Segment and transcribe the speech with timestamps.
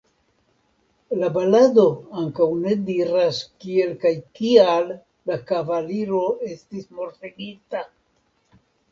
[1.17, 1.83] La balado
[2.21, 4.89] ankaŭ ne diras kiel kaj kial
[5.31, 7.83] la kavaliro estis mortigita.